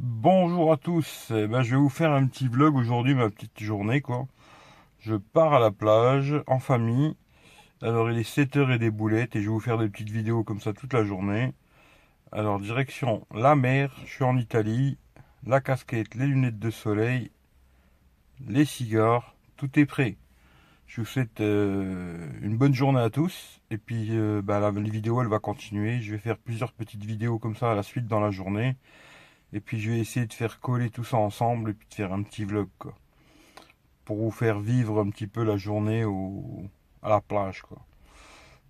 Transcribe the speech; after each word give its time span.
Bonjour 0.00 0.72
à 0.72 0.76
tous, 0.76 1.32
eh 1.34 1.48
ben, 1.48 1.62
je 1.62 1.72
vais 1.72 1.76
vous 1.76 1.88
faire 1.88 2.12
un 2.12 2.24
petit 2.28 2.46
vlog 2.46 2.76
aujourd'hui, 2.76 3.16
ma 3.16 3.30
petite 3.30 3.58
journée 3.58 4.00
quoi. 4.00 4.28
Je 5.00 5.16
pars 5.16 5.54
à 5.54 5.58
la 5.58 5.72
plage 5.72 6.36
en 6.46 6.60
famille. 6.60 7.16
Alors 7.82 8.08
il 8.08 8.16
est 8.16 8.22
7h 8.22 8.72
et 8.72 8.78
des 8.78 8.92
boulettes 8.92 9.34
et 9.34 9.40
je 9.40 9.46
vais 9.46 9.50
vous 9.50 9.58
faire 9.58 9.76
des 9.76 9.88
petites 9.88 10.10
vidéos 10.10 10.44
comme 10.44 10.60
ça 10.60 10.72
toute 10.72 10.92
la 10.92 11.02
journée. 11.02 11.52
Alors 12.30 12.60
direction 12.60 13.26
la 13.34 13.56
mer, 13.56 13.92
je 14.06 14.12
suis 14.12 14.24
en 14.24 14.36
Italie. 14.36 14.98
La 15.44 15.60
casquette, 15.60 16.14
les 16.14 16.26
lunettes 16.26 16.60
de 16.60 16.70
soleil, 16.70 17.32
les 18.46 18.66
cigares, 18.66 19.34
tout 19.56 19.80
est 19.80 19.86
prêt. 19.86 20.16
Je 20.86 21.00
vous 21.00 21.08
souhaite 21.08 21.40
euh, 21.40 22.24
une 22.40 22.56
bonne 22.56 22.72
journée 22.72 23.00
à 23.00 23.10
tous. 23.10 23.60
Et 23.72 23.78
puis 23.78 24.10
euh, 24.10 24.42
bah, 24.42 24.60
la, 24.60 24.70
vidéo 24.70 25.20
elle 25.22 25.28
va 25.28 25.40
continuer. 25.40 26.00
Je 26.00 26.12
vais 26.12 26.18
faire 26.18 26.38
plusieurs 26.38 26.72
petites 26.72 27.04
vidéos 27.04 27.40
comme 27.40 27.56
ça 27.56 27.72
à 27.72 27.74
la 27.74 27.82
suite 27.82 28.06
dans 28.06 28.20
la 28.20 28.30
journée. 28.30 28.76
Et 29.52 29.60
puis 29.60 29.80
je 29.80 29.90
vais 29.90 29.98
essayer 29.98 30.26
de 30.26 30.32
faire 30.32 30.60
coller 30.60 30.90
tout 30.90 31.04
ça 31.04 31.16
ensemble 31.16 31.70
et 31.70 31.74
puis 31.74 31.88
de 31.88 31.94
faire 31.94 32.12
un 32.12 32.22
petit 32.22 32.44
vlog 32.44 32.68
quoi. 32.78 32.94
Pour 34.04 34.18
vous 34.18 34.30
faire 34.30 34.60
vivre 34.60 35.00
un 35.00 35.10
petit 35.10 35.26
peu 35.26 35.42
la 35.42 35.56
journée 35.56 36.04
au, 36.04 36.64
à 37.02 37.08
la 37.08 37.20
plage 37.20 37.62
quoi. 37.62 37.78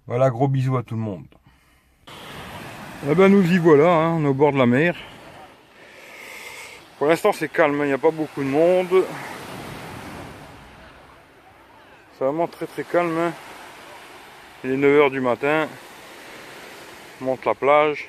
Voilà, 0.07 0.31
gros 0.31 0.49
bisous 0.49 0.77
à 0.77 0.83
tout 0.83 0.95
le 0.95 1.03
monde. 1.03 1.27
Eh 3.09 3.15
ben 3.15 3.29
nous 3.29 3.45
y 3.53 3.59
voilà, 3.59 3.93
hein, 3.93 4.15
on 4.15 4.25
est 4.25 4.29
au 4.29 4.35
bord 4.35 4.53
de 4.53 4.59
la 4.59 4.67
mer. 4.67 4.97
Pour 6.99 7.09
l'instant 7.09 7.33
c'est 7.33 7.49
calme, 7.49 7.81
hein, 7.81 7.85
il 7.85 7.89
n'y 7.89 7.93
a 7.93 7.99
pas 7.99 8.11
beaucoup 8.11 8.43
de 8.43 8.49
monde. 8.49 9.05
C'est 12.19 12.25
vraiment 12.25 12.49
très 12.49 12.67
très 12.67 12.83
calme. 12.83 13.17
Hein. 13.17 13.33
Il 14.65 14.71
est 14.71 14.77
9h 14.77 15.11
du 15.13 15.21
matin. 15.21 15.69
On 17.21 17.27
monte 17.27 17.45
la 17.45 17.55
plage. 17.55 18.09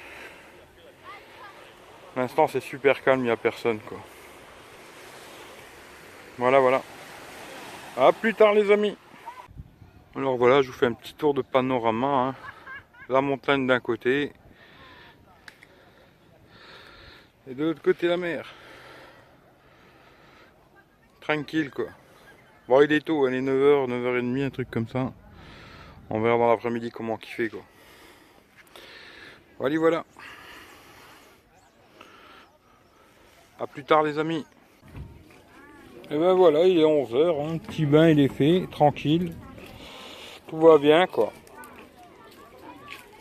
L'instant 2.15 2.47
c'est 2.47 2.59
super 2.59 3.03
calme, 3.03 3.21
il 3.21 3.25
n'y 3.25 3.29
a 3.29 3.37
personne 3.37 3.79
quoi. 3.79 3.97
Voilà 6.37 6.59
voilà. 6.59 6.81
A 7.97 8.11
plus 8.11 8.33
tard 8.33 8.53
les 8.53 8.71
amis. 8.71 8.97
Alors 10.15 10.37
voilà, 10.37 10.61
je 10.61 10.67
vous 10.67 10.73
fais 10.73 10.85
un 10.85 10.93
petit 10.93 11.13
tour 11.13 11.33
de 11.33 11.41
panorama. 11.41 12.07
Hein. 12.07 12.35
La 13.09 13.21
montagne 13.21 13.67
d'un 13.67 13.79
côté. 13.79 14.31
Et 17.49 17.53
de 17.53 17.65
l'autre 17.65 17.81
côté 17.81 18.07
la 18.07 18.17
mer. 18.17 18.53
Tranquille 21.21 21.71
quoi. 21.71 21.87
Bon 22.67 22.81
il 22.81 22.91
est 22.91 23.05
tôt, 23.05 23.27
il 23.27 23.35
est 23.35 23.41
9h, 23.41 23.87
9h30, 23.87 24.45
un 24.45 24.49
truc 24.49 24.69
comme 24.71 24.87
ça. 24.87 25.11
On 26.09 26.21
verra 26.21 26.37
dans 26.37 26.49
l'après-midi 26.49 26.89
comment 26.91 27.17
fait 27.17 27.49
quoi. 27.49 27.61
Voilà 29.57 29.77
voilà. 29.77 30.05
A 33.59 33.67
plus 33.67 33.83
tard 33.83 34.03
les 34.03 34.17
amis. 34.17 34.45
Et 36.11 36.17
ben 36.17 36.33
voilà, 36.33 36.65
il 36.65 36.79
est 36.79 36.83
11h, 36.83 37.53
un 37.53 37.57
petit 37.57 37.85
bain 37.85 38.09
il 38.09 38.19
est 38.19 38.33
fait, 38.33 38.67
tranquille. 38.71 39.33
Tout 40.47 40.57
va 40.57 40.77
bien 40.77 41.05
quoi. 41.07 41.31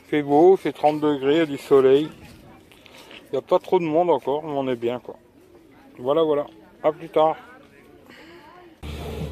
Fait 0.06 0.22
beau, 0.22 0.56
fait 0.56 0.72
30 0.72 1.00
degrés, 1.00 1.34
il 1.34 1.38
y 1.38 1.40
a 1.40 1.46
du 1.46 1.58
soleil. 1.58 2.08
Il 3.26 3.32
n'y 3.32 3.38
a 3.38 3.42
pas 3.42 3.58
trop 3.58 3.78
de 3.78 3.84
monde 3.84 4.10
encore, 4.10 4.42
mais 4.44 4.52
on 4.52 4.68
est 4.68 4.76
bien 4.76 5.00
quoi. 5.00 5.16
Voilà 5.98 6.22
voilà, 6.22 6.46
à 6.82 6.92
plus 6.92 7.08
tard. 7.08 7.36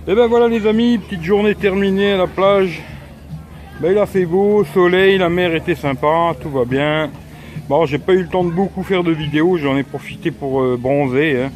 Et 0.09 0.15
ben 0.15 0.27
voilà 0.27 0.49
les 0.49 0.67
amis, 0.67 0.99
petite 0.99 1.23
journée 1.23 1.55
terminée 1.55 2.13
à 2.13 2.17
la 2.17 2.27
plage. 2.27 2.83
Ben, 3.81 3.93
il 3.93 3.99
a 3.99 4.07
fait 4.07 4.25
beau, 4.25 4.65
soleil, 4.65 5.19
la 5.19 5.29
mer 5.29 5.55
était 5.55 5.75
sympa, 5.75 6.35
tout 6.41 6.51
va 6.51 6.65
bien. 6.65 7.11
Bon, 7.69 7.85
j'ai 7.85 7.99
pas 7.99 8.13
eu 8.13 8.23
le 8.23 8.29
temps 8.29 8.45
de 8.45 8.53
beaucoup 8.53 8.85
faire 8.85 9.03
de 9.03 9.11
vidéos, 9.11 9.57
j'en 9.57 9.77
ai 9.77 9.83
profité 9.83 10.31
pour 10.31 10.63
euh, 10.63 10.77
bronzer. 10.79 11.43
Hein. 11.43 11.53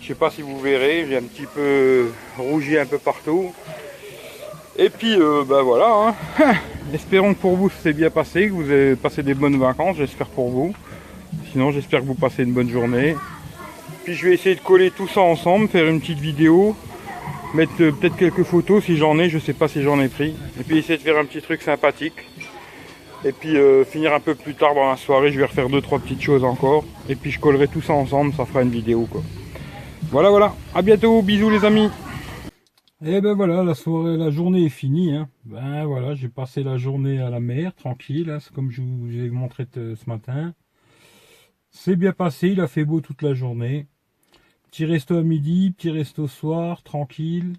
Je 0.00 0.08
sais 0.08 0.14
pas 0.14 0.30
si 0.30 0.40
vous 0.40 0.58
verrez, 0.58 1.04
j'ai 1.06 1.18
un 1.18 1.22
petit 1.22 1.44
peu 1.44 2.06
rougi 2.38 2.78
un 2.78 2.86
peu 2.86 2.96
partout. 2.96 3.52
Et 4.78 4.88
puis, 4.88 5.20
euh, 5.20 5.44
ben 5.46 5.60
voilà. 5.60 6.14
Hein. 6.38 6.54
Espérons 6.94 7.34
que 7.34 7.40
pour 7.40 7.56
vous 7.56 7.70
c'est 7.82 7.92
bien 7.92 8.08
passé, 8.08 8.46
que 8.46 8.52
vous 8.52 8.70
avez 8.70 8.96
passé 8.96 9.22
des 9.22 9.34
bonnes 9.34 9.58
vacances, 9.58 9.98
j'espère 9.98 10.28
pour 10.28 10.48
vous. 10.48 10.72
Sinon, 11.52 11.72
j'espère 11.72 12.00
que 12.00 12.06
vous 12.06 12.14
passez 12.14 12.44
une 12.44 12.54
bonne 12.54 12.70
journée. 12.70 13.14
Puis 14.04 14.14
je 14.14 14.28
vais 14.28 14.32
essayer 14.32 14.54
de 14.54 14.60
coller 14.60 14.90
tout 14.90 15.08
ça 15.08 15.20
ensemble, 15.20 15.68
faire 15.68 15.86
une 15.86 16.00
petite 16.00 16.20
vidéo, 16.20 16.74
mettre 17.52 17.72
euh, 17.80 17.92
peut-être 17.92 18.16
quelques 18.16 18.44
photos 18.44 18.82
si 18.82 18.96
j'en 18.96 19.18
ai, 19.18 19.28
je 19.28 19.38
sais 19.38 19.52
pas 19.52 19.68
si 19.68 19.82
j'en 19.82 20.00
ai 20.00 20.08
pris. 20.08 20.34
Et 20.58 20.64
puis 20.66 20.78
essayer 20.78 20.96
de 20.96 21.02
faire 21.02 21.18
un 21.18 21.26
petit 21.26 21.42
truc 21.42 21.60
sympathique. 21.60 22.14
Et 23.24 23.32
puis 23.32 23.56
euh, 23.56 23.84
finir 23.84 24.14
un 24.14 24.20
peu 24.20 24.34
plus 24.34 24.54
tard 24.54 24.74
dans 24.74 24.88
la 24.88 24.96
soirée, 24.96 25.32
je 25.32 25.38
vais 25.38 25.46
refaire 25.46 25.68
deux 25.68 25.80
trois 25.80 25.98
petites 25.98 26.22
choses 26.22 26.44
encore. 26.44 26.84
Et 27.08 27.16
puis 27.16 27.30
je 27.30 27.40
collerai 27.40 27.66
tout 27.66 27.80
ça 27.80 27.92
ensemble, 27.92 28.32
ça 28.32 28.44
fera 28.44 28.62
une 28.62 28.70
vidéo 28.70 29.06
quoi. 29.10 29.22
Voilà 30.10 30.30
voilà, 30.30 30.54
à 30.74 30.82
bientôt, 30.82 31.20
bisous 31.22 31.50
les 31.50 31.64
amis. 31.64 31.90
Et 33.00 33.14
eh 33.14 33.20
ben 33.20 33.34
voilà, 33.34 33.62
la 33.62 33.74
soirée, 33.74 34.16
la 34.16 34.30
journée 34.30 34.64
est 34.64 34.70
finie. 34.70 35.14
Hein. 35.14 35.28
Ben 35.44 35.84
voilà, 35.84 36.14
j'ai 36.14 36.28
passé 36.28 36.62
la 36.62 36.78
journée 36.78 37.20
à 37.20 37.30
la 37.30 37.38
mer, 37.38 37.74
tranquille, 37.74 38.30
hein. 38.30 38.38
c'est 38.40 38.52
comme 38.52 38.70
je 38.70 38.82
vous 38.82 39.16
ai 39.16 39.30
montré 39.30 39.66
ce 39.72 40.08
matin. 40.08 40.54
C'est 41.70 41.96
bien 41.96 42.12
passé, 42.12 42.48
il 42.48 42.60
a 42.60 42.66
fait 42.66 42.84
beau 42.84 43.00
toute 43.00 43.22
la 43.22 43.34
journée. 43.34 43.86
Petit 44.70 44.84
resto 44.84 45.16
à 45.16 45.22
midi, 45.22 45.70
petit 45.70 45.90
resto 45.90 46.26
soir, 46.26 46.82
tranquille. 46.82 47.54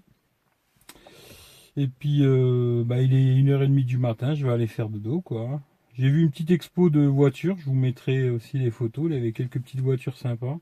Et 1.76 1.88
puis, 1.88 2.20
euh, 2.22 2.82
bah, 2.84 3.00
il 3.00 3.14
est 3.14 3.42
1h30 3.42 3.84
du 3.84 3.98
matin, 3.98 4.34
je 4.34 4.46
vais 4.46 4.52
aller 4.52 4.66
faire 4.66 4.88
de 4.88 4.98
dos, 4.98 5.20
quoi. 5.20 5.60
J'ai 5.94 6.08
vu 6.10 6.22
une 6.22 6.30
petite 6.30 6.50
expo 6.50 6.90
de 6.90 7.00
voitures, 7.06 7.56
je 7.58 7.66
vous 7.66 7.74
mettrai 7.74 8.30
aussi 8.30 8.58
les 8.58 8.70
photos, 8.70 9.06
il 9.08 9.14
y 9.14 9.18
avait 9.18 9.32
quelques 9.32 9.60
petites 9.60 9.80
voitures 9.80 10.16
sympas. 10.16 10.58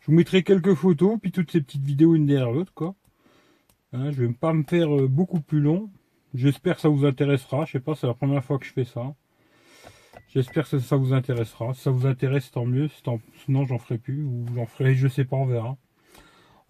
Je 0.00 0.06
vous 0.06 0.12
mettrai 0.12 0.42
quelques 0.42 0.74
photos, 0.74 1.18
puis 1.20 1.32
toutes 1.32 1.50
ces 1.50 1.60
petites 1.60 1.84
vidéos 1.84 2.14
une 2.14 2.26
derrière 2.26 2.50
l'autre, 2.50 2.72
quoi. 2.74 2.94
Hein, 3.92 4.10
je 4.10 4.22
vais 4.24 4.32
pas 4.32 4.52
me 4.52 4.64
faire 4.64 4.94
euh, 4.96 5.08
beaucoup 5.08 5.40
plus 5.40 5.60
long. 5.60 5.90
J'espère 6.34 6.76
que 6.76 6.80
ça 6.82 6.88
vous 6.88 7.04
intéressera, 7.04 7.64
je 7.66 7.72
sais 7.72 7.80
pas, 7.80 7.94
c'est 7.94 8.06
la 8.06 8.14
première 8.14 8.44
fois 8.44 8.58
que 8.58 8.66
je 8.66 8.72
fais 8.72 8.84
ça. 8.84 9.14
J'espère 10.28 10.68
que 10.68 10.78
ça 10.78 10.96
vous 10.96 11.12
intéressera. 11.12 11.74
Si 11.74 11.82
ça 11.82 11.90
vous 11.90 12.06
intéresse, 12.06 12.50
tant 12.50 12.64
mieux. 12.64 12.88
Sinon, 13.44 13.66
j'en 13.66 13.78
ferai 13.78 13.98
plus, 13.98 14.22
ou 14.22 14.46
j'en 14.54 14.64
ferai, 14.64 14.94
je 14.94 15.06
sais 15.06 15.26
pas, 15.26 15.36
on 15.36 15.44
verra. 15.44 15.76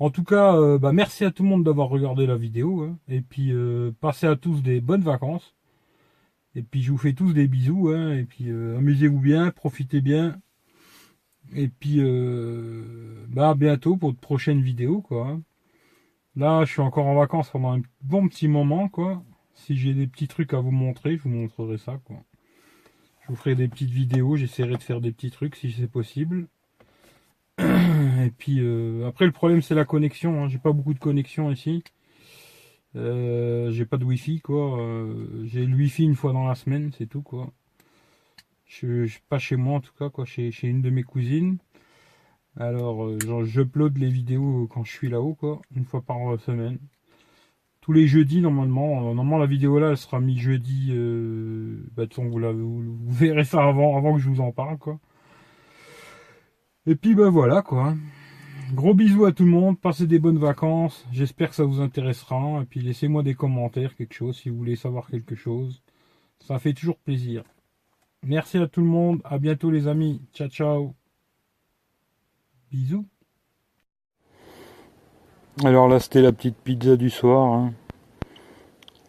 En 0.03 0.11
tout 0.11 0.25
cas, 0.25 0.57
euh, 0.57 0.79
bah, 0.79 0.93
merci 0.93 1.25
à 1.25 1.31
tout 1.31 1.45
le 1.45 1.49
monde 1.49 1.63
d'avoir 1.63 1.89
regardé 1.89 2.27
la 2.27 2.37
vidéo. 2.37 2.83
Hein. 2.83 2.99
et 3.09 3.21
puis, 3.21 3.53
euh, 3.53 3.93
passez 4.01 4.27
à 4.27 4.35
tous 4.35 4.61
des 4.61 4.81
bonnes 4.81 5.05
vacances. 5.05 5.55
Et 6.57 6.63
puis, 6.65 6.83
je 6.83 6.91
vous 6.91 6.99
fais 6.99 7.13
tous 7.13 7.33
des 7.33 7.47
bisous. 7.47 7.91
Hein. 7.91 8.17
et 8.17 8.25
puis, 8.25 8.47
euh, 8.51 8.79
amusez-vous 8.79 9.21
bien, 9.21 9.53
profitez 9.53 10.01
bien. 10.01 10.41
Et 11.55 11.69
puis, 11.69 12.01
bah, 13.29 13.51
à 13.51 13.55
bientôt 13.55 13.97
pour 13.97 14.12
de 14.12 14.19
prochaines 14.19 14.61
vidéos, 14.61 15.03
quoi. 15.03 15.29
Hein. 15.29 15.43
Là, 16.35 16.65
je 16.65 16.73
suis 16.73 16.81
encore 16.83 17.07
en 17.07 17.15
vacances 17.15 17.51
pendant 17.51 17.79
un 17.79 17.83
bon 18.01 18.27
petit 18.29 18.49
moment, 18.49 18.89
quoi. 18.89 19.23
Si 19.55 19.77
j'ai 19.77 19.95
des 19.95 20.09
petits 20.09 20.27
trucs 20.27 20.53
à 20.53 20.59
vous 20.59 20.73
montrer, 20.73 21.17
je 21.17 21.23
vous 21.23 21.29
montrerai 21.29 21.79
ça, 21.79 22.01
quoi. 22.07 22.17
Je 23.21 23.29
vous 23.29 23.37
ferai 23.37 23.55
des 23.55 23.69
petites 23.69 23.91
vidéos, 23.91 24.35
j'essaierai 24.35 24.77
de 24.79 24.83
faire 24.83 25.01
des 25.01 25.12
petits 25.12 25.31
trucs 25.31 25.55
si 25.55 25.71
c'est 25.71 25.87
possible. 25.87 26.49
Et 28.25 28.31
puis 28.31 28.60
euh, 28.60 29.06
après 29.06 29.27
le 29.27 29.33
problème 29.33 29.62
c'est 29.62 29.75
la 29.75 29.84
connexion, 29.84 30.44
hein. 30.44 30.49
j'ai 30.49 30.59
pas 30.59 30.72
beaucoup 30.72 30.94
de 30.94 30.99
connexion 30.99 31.50
ici. 31.50 31.83
Euh, 32.94 33.71
j'ai 33.71 33.87
pas 33.87 33.97
de 33.97 34.05
wifi 34.05 34.41
quoi. 34.41 34.81
Euh, 34.81 35.44
j'ai 35.44 35.66
le 35.66 35.75
wifi 35.77 36.05
une 36.05 36.15
fois 36.15 36.32
dans 36.32 36.47
la 36.47 36.55
semaine, 36.55 36.93
c'est 36.97 37.06
tout 37.06 37.22
quoi. 37.22 37.50
Je, 38.66 39.06
suis 39.06 39.22
pas 39.28 39.38
chez 39.38 39.56
moi 39.56 39.77
en 39.77 39.81
tout 39.81 39.93
cas 39.99 40.09
quoi, 40.11 40.25
chez, 40.25 40.50
chez 40.50 40.69
une 40.69 40.82
de 40.82 40.91
mes 40.91 41.03
cousines. 41.03 41.59
Alors 42.56 43.19
j'upload 43.44 43.97
les 43.99 44.11
vidéos 44.11 44.69
quand 44.72 44.84
je 44.84 44.93
suis 44.93 45.09
là-haut 45.09 45.34
quoi, 45.34 45.62
une 45.75 45.84
fois 45.84 46.03
par 46.03 46.19
semaine 46.41 46.78
tous 47.81 47.93
les 47.93 48.06
jeudis 48.06 48.41
normalement. 48.41 49.00
Normalement 49.00 49.38
la 49.38 49.47
vidéo 49.47 49.78
là 49.78 49.91
elle 49.91 49.97
sera 49.97 50.21
mise 50.21 50.38
jeudi. 50.38 50.93
Bah, 51.97 52.05
vous, 52.16 52.82
vous, 52.82 53.12
verrez 53.12 53.44
ça 53.44 53.65
avant, 53.65 53.97
avant 53.97 54.15
que 54.15 54.21
je 54.21 54.28
vous 54.28 54.41
en 54.41 54.53
parle 54.53 54.78
quoi. 54.78 55.00
Et 56.84 56.97
puis 56.97 57.15
bah 57.15 57.31
voilà 57.31 57.62
quoi. 57.62 57.94
Gros 58.75 58.94
bisous 58.94 59.25
à 59.25 59.32
tout 59.32 59.44
le 59.44 59.50
monde, 59.50 59.79
passez 59.79 60.06
des 60.08 60.19
bonnes 60.19 60.38
vacances, 60.38 61.06
j'espère 61.12 61.50
que 61.50 61.55
ça 61.55 61.64
vous 61.64 61.81
intéressera, 61.81 62.61
et 62.62 62.64
puis 62.64 62.81
laissez-moi 62.81 63.23
des 63.23 63.34
commentaires, 63.34 63.94
quelque 63.94 64.14
chose, 64.14 64.37
si 64.38 64.49
vous 64.49 64.56
voulez 64.56 64.76
savoir 64.76 65.08
quelque 65.08 65.37
chose. 65.37 65.82
Ça 66.40 66.58
fait 66.58 66.73
toujours 66.73 66.96
plaisir. 66.96 67.44
Merci 68.25 68.58
à 68.58 68.67
tout 68.67 68.81
le 68.81 68.87
monde, 68.87 69.20
à 69.25 69.38
bientôt 69.38 69.70
les 69.70 69.87
amis, 69.87 70.23
ciao 70.32 70.49
ciao. 70.49 70.94
Bisous. 72.73 73.06
Alors 75.62 75.87
là 75.87 76.00
c'était 76.00 76.23
la 76.23 76.32
petite 76.32 76.56
pizza 76.56 76.96
du 76.96 77.11
soir. 77.11 77.52
Hein. 77.52 77.75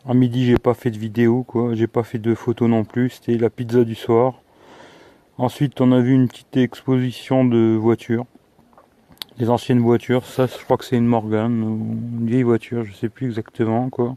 À 0.05 0.13
midi 0.13 0.45
j'ai 0.45 0.59
pas 0.59 0.75
fait 0.75 0.91
de 0.91 0.99
vidéo 0.99 1.43
quoi, 1.43 1.73
j'ai 1.73 1.87
pas 1.87 2.03
fait 2.03 2.19
de 2.19 2.35
photos 2.35 2.69
non 2.69 2.83
plus, 2.83 3.09
c'était 3.09 3.37
la 3.37 3.49
pizza 3.49 3.83
du 3.83 3.95
soir. 3.95 4.42
Ensuite 5.43 5.81
on 5.81 5.91
a 5.91 5.99
vu 5.99 6.13
une 6.13 6.29
petite 6.29 6.55
exposition 6.55 7.43
de 7.43 7.75
voitures. 7.75 8.25
Des 9.37 9.49
anciennes 9.49 9.81
voitures, 9.81 10.25
ça 10.25 10.45
je 10.45 10.63
crois 10.63 10.77
que 10.77 10.85
c'est 10.85 10.95
une 10.95 11.05
Morgan, 11.05 11.51
une 11.51 12.25
vieille 12.25 12.43
voiture, 12.43 12.85
je 12.85 12.93
sais 12.93 13.09
plus 13.09 13.27
exactement 13.27 13.89
quoi. 13.89 14.15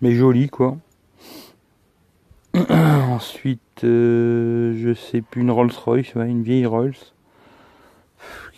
Mais 0.00 0.12
jolie 0.12 0.48
quoi. 0.48 0.78
Ensuite 2.70 3.84
euh, 3.84 4.72
je 4.78 4.94
sais 4.94 5.20
plus 5.20 5.42
une 5.42 5.50
Rolls 5.50 5.70
Royce, 5.84 6.14
une 6.14 6.42
vieille 6.42 6.64
Rolls. 6.64 6.96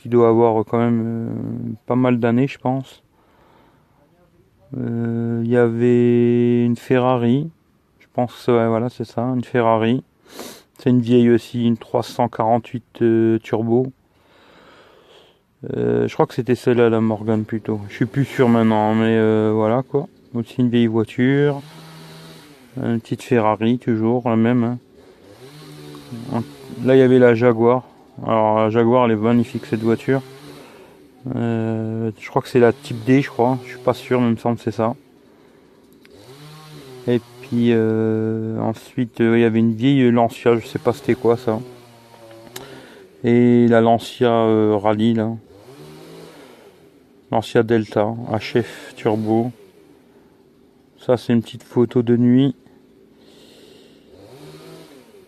qui 0.00 0.08
doit 0.08 0.28
avoir 0.28 0.64
quand 0.64 0.78
même 0.78 1.02
euh, 1.04 1.72
pas 1.86 1.96
mal 1.96 2.20
d'années, 2.20 2.46
je 2.46 2.58
pense. 2.58 3.02
Euh, 4.78 5.40
il 5.42 5.50
y 5.50 5.56
avait 5.56 6.64
une 6.64 6.76
Ferrari. 6.76 7.50
Je 7.98 8.06
pense 8.12 8.44
que 8.46 8.68
voilà, 8.68 8.90
c'est 8.90 9.04
ça, 9.04 9.22
une 9.22 9.42
Ferrari. 9.42 10.04
C'est 10.82 10.90
une 10.90 11.00
vieille 11.00 11.30
aussi, 11.30 11.66
une 11.66 11.76
348 11.76 13.02
turbo. 13.42 13.92
je 15.62 16.12
crois 16.12 16.26
que 16.26 16.34
c'était 16.34 16.54
celle-là, 16.54 16.88
la 16.88 17.00
Morgan 17.00 17.44
plutôt. 17.44 17.80
Je 17.88 17.94
suis 17.94 18.06
plus 18.06 18.24
sûr 18.24 18.48
maintenant, 18.48 18.94
mais 18.94 19.52
voilà 19.52 19.82
quoi. 19.82 20.08
Aussi 20.34 20.60
une 20.60 20.70
vieille 20.70 20.86
voiture. 20.86 21.60
Une 22.82 23.00
petite 23.00 23.22
Ferrari, 23.22 23.78
toujours 23.78 24.28
la 24.28 24.36
même. 24.36 24.78
Hein. 26.32 26.42
Là, 26.84 26.96
il 26.96 26.98
y 26.98 27.02
avait 27.02 27.18
la 27.18 27.34
Jaguar. 27.34 27.82
Alors, 28.26 28.58
la 28.58 28.70
Jaguar, 28.70 29.06
elle 29.06 29.12
est 29.12 29.16
magnifique 29.16 29.66
cette 29.66 29.80
voiture. 29.80 30.22
Euh, 31.36 32.10
je 32.18 32.28
crois 32.28 32.42
que 32.42 32.48
c'est 32.48 32.60
la 32.60 32.72
type 32.72 33.04
D, 33.04 33.22
je 33.22 33.28
crois. 33.28 33.58
Je 33.64 33.70
suis 33.70 33.78
pas 33.78 33.94
sûr, 33.94 34.20
mais 34.20 34.28
il 34.28 34.32
me 34.32 34.36
semble 34.36 34.56
que 34.56 34.62
c'est 34.62 34.70
ça. 34.70 34.94
Euh, 37.52 38.58
ensuite, 38.60 39.20
euh, 39.20 39.38
il 39.38 39.42
y 39.42 39.44
avait 39.44 39.58
une 39.58 39.74
vieille 39.74 40.10
Lancia, 40.10 40.56
je 40.56 40.66
sais 40.66 40.78
pas 40.78 40.92
c'était 40.92 41.14
quoi 41.14 41.36
ça. 41.36 41.58
Et 43.24 43.66
la 43.68 43.80
Lancia 43.80 44.30
Rally 44.76 45.14
là. 45.14 45.30
Lancia 47.30 47.62
Delta, 47.62 48.14
HF 48.32 48.94
Turbo. 48.96 49.52
Ça, 50.98 51.16
c'est 51.16 51.32
une 51.32 51.42
petite 51.42 51.62
photo 51.62 52.02
de 52.02 52.16
nuit. 52.16 52.54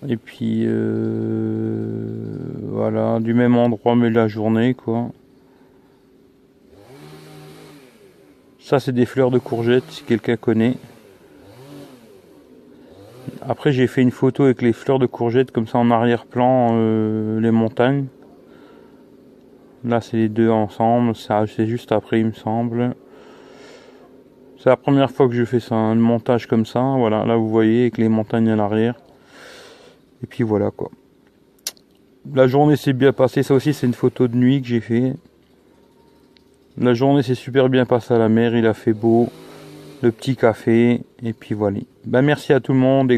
Et 0.09 0.17
puis 0.17 0.65
euh, 0.65 2.37
voilà, 2.63 3.21
du 3.21 3.35
même 3.35 3.57
endroit 3.57 3.95
mais 3.95 4.11
la 4.11 4.27
journée 4.27 4.75
quoi. 4.75 5.11
Ça 8.59 8.81
c'est 8.81 8.91
des 8.91 9.07
fleurs 9.07 9.31
de 9.31 9.39
courgettes 9.39 9.89
si 9.91 10.03
quelqu'un 10.03 10.37
connaît. 10.37 10.75
Après 13.49 13.73
j'ai 13.73 13.87
fait 13.87 14.03
une 14.03 14.11
photo 14.11 14.45
avec 14.45 14.63
les 14.63 14.73
fleurs 14.73 14.99
de 14.99 15.07
courgettes 15.07 15.51
comme 15.51 15.67
ça 15.67 15.79
en 15.79 15.91
arrière-plan 15.91 16.71
euh, 16.73 17.41
les 17.41 17.51
montagnes. 17.51 18.07
Là 19.85 20.01
c'est 20.01 20.17
les 20.17 20.29
deux 20.29 20.51
ensemble, 20.51 21.15
c'est 21.17 21.67
juste 21.67 21.93
après 21.93 22.21
il 22.21 22.27
me 22.27 22.33
semble. 22.33 22.95
C'est 24.59 24.69
la 24.69 24.77
première 24.77 25.11
fois 25.11 25.27
que 25.29 25.35
je 25.35 25.45
fais 25.45 25.59
ça, 25.59 25.75
un 25.75 25.97
montage 25.97 26.47
comme 26.47 26.67
ça. 26.67 26.81
Voilà, 26.97 27.25
là 27.25 27.37
vous 27.37 27.49
voyez 27.49 27.83
avec 27.83 27.99
les 27.99 28.09
montagnes 28.09 28.49
à 28.49 28.57
l'arrière. 28.57 28.95
Et 30.23 30.27
puis 30.27 30.45
voilà 30.45 30.71
quoi. 30.71 30.91
La 32.33 32.47
journée 32.47 32.77
s'est 32.77 32.93
bien 32.93 33.13
passée. 33.13 33.43
Ça 33.43 33.55
aussi, 33.55 33.75
c'est 33.75 33.87
une 33.87 33.95
photo 33.95 34.29
de 34.29 34.37
nuit 34.37 34.63
que 34.63 34.69
j'ai 34.69 34.81
fait. 34.81 35.15
La 36.79 36.95
journée 36.95 37.23
s'est 37.23 37.35
super 37.35 37.69
bien 37.69 37.85
passée 37.85 38.15
à 38.15 38.19
la 38.19 38.29
mer. 38.29 38.55
Il 38.55 38.67
a 38.67 38.75
fait 38.75 38.93
beau. 38.93 39.29
Le 40.03 40.13
petit 40.13 40.37
café. 40.37 41.03
Et 41.23 41.33
puis 41.33 41.55
voilà. 41.55 41.81
Ben, 42.05 42.23
merci 42.23 42.53
à 42.53 42.61
tout 42.61 42.73
le 42.73 42.79
monde. 42.79 43.13